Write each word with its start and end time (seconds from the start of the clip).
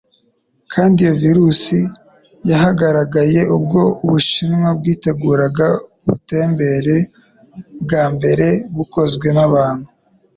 Kandi 0.73 0.97
iyo 1.03 1.13
virusi 1.23 1.79
yahagaragaye 2.49 3.41
ubwo 3.55 3.81
Ubushinwa 4.03 4.69
bwiteguraga 4.79 5.67
ubutembere 6.01 6.95
bwa 7.83 8.03
mbere 8.15 8.47
bukozwe 8.75 9.27
n'abantu 9.35 9.87